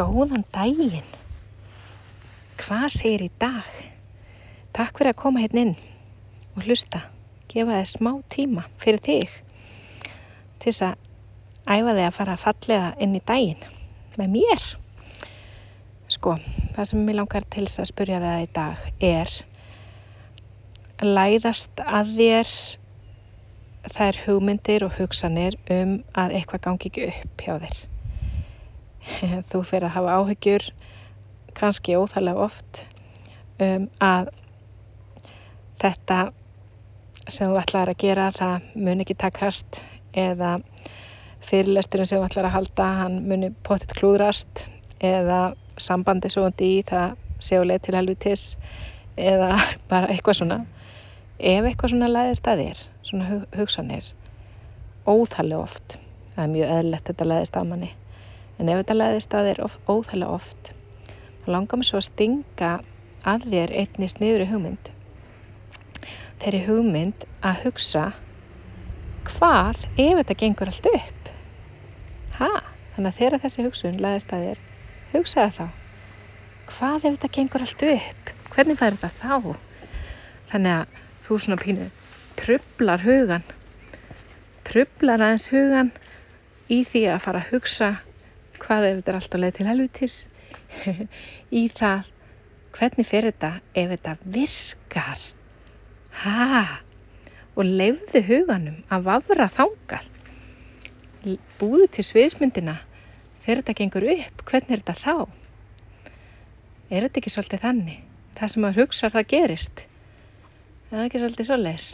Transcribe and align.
Góðan 0.00 0.46
daginn. 0.48 1.08
Hvað 2.56 2.84
segir 2.94 3.24
í 3.26 3.32
dag? 3.42 3.66
Takk 4.72 4.96
fyrir 4.96 5.12
að 5.12 5.18
koma 5.18 5.42
hérna 5.42 5.64
inn 5.66 5.74
og 6.54 6.64
hlusta. 6.64 7.02
Gefa 7.52 7.74
þér 7.74 7.90
smá 7.90 8.10
tíma 8.32 8.64
fyrir 8.80 9.02
þig. 9.04 9.34
Til 10.62 10.70
þess 10.70 10.86
að 10.86 11.74
æfa 11.76 11.96
þig 11.98 12.06
að 12.06 12.16
fara 12.16 12.38
fallega 12.46 12.88
inn 13.04 13.18
í 13.18 13.22
daginn 13.28 13.68
með 14.16 14.32
mér. 14.38 14.64
Sko, 16.16 16.38
það 16.78 16.90
sem 16.94 17.04
ég 17.12 17.20
langar 17.20 17.50
til 17.52 17.68
þess 17.68 17.84
að 17.84 17.92
spurja 17.92 18.24
það 18.24 18.46
í 18.46 18.50
dag 18.56 18.88
er 19.12 19.36
læðast 21.12 21.84
að 21.84 22.16
þér 22.16 22.58
þær 24.00 24.24
hugmyndir 24.24 24.88
og 24.88 24.96
hugsanir 24.96 25.60
um 25.68 25.98
að 26.16 26.40
eitthvað 26.40 26.68
gangi 26.70 26.88
ekki 26.88 27.10
upp 27.12 27.44
hjá 27.44 27.58
þér. 27.66 27.80
Þú 29.50 29.62
fyrir 29.68 29.88
að 29.88 29.96
hafa 29.96 30.16
áhyggjur 30.20 30.66
kannski 31.56 31.96
óþægilega 31.98 32.46
oft 32.46 32.82
um 33.60 33.88
að 34.00 34.30
þetta 35.80 36.18
sem 37.30 37.50
þú 37.50 37.58
ætlar 37.60 37.92
að 37.92 38.00
gera 38.02 38.28
það 38.36 38.68
mun 38.74 39.04
ekki 39.04 39.16
takast 39.20 39.80
eða 40.16 40.58
fyrirlesturinn 41.46 42.08
sem 42.08 42.20
þú 42.20 42.28
ætlar 42.28 42.48
að 42.50 42.56
halda 42.56 42.88
hann 43.00 43.18
muni 43.28 43.50
potið 43.66 43.96
klúðrast 44.00 44.64
eða 45.00 45.40
sambandi 45.80 46.30
svo 46.32 46.48
í 46.60 46.72
það 46.86 47.16
séuleg 47.40 47.82
til 47.84 47.96
helvitis 47.96 48.46
eða 49.16 49.54
bara 49.90 50.10
eitthvað 50.12 50.40
svona. 50.42 50.60
Ef 51.40 51.64
eitthvað 51.64 51.94
svona 51.94 52.10
læðist 52.12 52.48
að 52.52 52.64
þér 52.64 52.82
svona 53.10 53.44
hugsanir 53.56 54.12
óþægilega 55.08 55.62
oft 55.62 55.96
það 56.34 56.44
er 56.44 56.52
mjög 56.54 56.76
eðlert 56.76 57.08
þetta 57.10 57.28
læðist 57.30 57.56
að 57.56 57.70
manni 57.72 57.90
en 58.60 58.68
ef 58.68 58.80
þetta 58.82 58.96
læðist 58.96 59.34
að 59.34 59.48
þér 59.48 59.60
óþægilega 59.64 60.36
oft 60.36 60.72
þá 61.42 61.46
langar 61.54 61.80
mér 61.80 61.88
svo 61.88 62.00
að 62.00 62.06
stinga 62.10 62.72
að 63.30 63.46
þér 63.52 63.72
einni 63.82 64.08
sniðuri 64.12 64.48
hugmynd. 64.50 64.90
Þeirri 66.40 66.60
hugmynd 66.66 67.24
að 67.44 67.62
hugsa 67.64 68.04
hvað 69.30 69.80
ef 69.96 70.20
þetta 70.20 70.36
gengur 70.44 70.72
allt 70.72 70.88
upp? 70.92 71.30
Ha, 72.36 72.50
þannig 72.94 73.10
að 73.10 73.18
þegar 73.20 73.44
þessi 73.44 73.64
hugsun 73.66 74.00
læðist 74.04 74.34
að 74.36 74.46
þér 74.48 74.62
hugsaði 75.14 75.56
þá 75.56 75.66
hvað 76.70 76.96
ef 76.98 77.16
þetta 77.16 77.32
gengur 77.36 77.64
allt 77.64 77.86
upp? 77.94 78.34
Hvernig 78.50 78.80
fær 78.80 78.98
þetta 79.00 79.10
þá? 79.20 79.56
Þannig 80.50 80.76
að 80.76 81.00
þú 81.26 81.40
svona 81.44 81.60
pínu 81.60 81.88
trublar 82.40 83.02
hugan 83.04 83.44
trublar 84.66 85.22
aðeins 85.22 85.48
hugan 85.50 85.90
í 86.70 86.80
því 86.88 87.02
að 87.12 87.22
fara 87.24 87.42
að 87.42 87.52
hugsa 87.54 87.90
hvað 88.62 88.86
ef 88.88 88.96
þetta 88.98 89.12
er 89.12 89.18
alltaf 89.18 89.42
leið 89.42 89.56
til 89.56 89.66
helvitis? 89.68 90.16
Í 91.60 91.62
það 91.76 92.10
hvernig 92.76 93.08
fer 93.08 93.26
þetta 93.28 93.50
ef 93.82 93.90
þetta 93.94 94.14
virkar? 94.36 95.24
Ha? 96.22 96.62
Og 97.56 97.66
leifðu 97.66 98.22
huganum 98.28 98.80
að 98.92 99.08
vafra 99.08 99.48
þángar 99.52 100.06
búðu 101.60 101.88
til 101.92 102.06
sviðsmyndina. 102.06 102.78
Þegar 103.44 103.62
þetta 103.62 103.78
gengur 103.80 104.06
upp 104.14 104.44
hvernig 104.48 104.76
er 104.76 104.84
þetta 104.84 104.98
þá? 105.00 105.16
Er 106.90 107.06
þetta 107.06 107.20
ekki 107.20 107.32
svolítið 107.34 107.64
þannig? 107.64 108.04
Það 108.38 108.54
sem 108.54 108.68
að 108.68 108.78
hugsa 108.80 109.10
það 109.12 109.28
gerist. 109.34 109.82
Er 110.90 110.94
það 110.94 111.08
ekki 111.08 111.24
svolítið 111.24 111.50
svo 111.50 111.60
les 111.60 111.90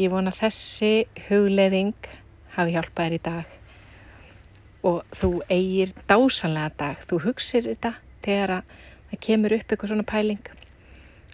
ég 0.00 0.08
vona 0.12 0.32
þessi 0.32 1.04
hugleðing 1.28 2.06
hafi 2.54 2.72
hjálpað 2.76 3.06
þér 3.06 3.16
í 3.16 3.22
dag 3.24 3.56
og 4.86 5.02
þú 5.20 5.30
eigir 5.52 5.92
dásanlega 6.08 6.72
dag. 6.78 7.04
Þú 7.08 7.20
hugsir 7.26 7.66
þetta 7.68 7.94
þegar 8.24 8.54
það 9.10 9.22
kemur 9.26 9.56
upp 9.56 9.72
eitthvað 9.72 9.92
svona 9.92 10.08
pæling. 10.08 10.52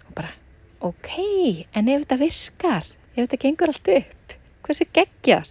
Og 0.07 0.13
bara 0.17 0.33
ok, 0.89 1.11
en 1.73 1.91
ef 1.93 2.03
þetta 2.05 2.19
virkar 2.23 2.89
ef 3.15 3.19
þetta 3.23 3.41
gengur 3.45 3.73
allt 3.73 3.93
upp 3.97 4.35
hversu 4.67 4.87
geggjar 4.93 5.47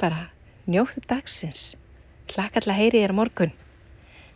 bara 0.00 0.28
njóttu 0.66 1.02
dagsins. 1.08 1.74
Hlakka 2.32 2.62
alltaf 2.62 2.72
að 2.72 2.80
heyri 2.80 3.02
þér 3.02 3.14
morgun 3.16 3.52